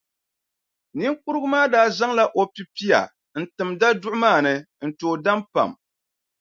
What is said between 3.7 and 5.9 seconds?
daduɣu maa ni n- tooi daam pam.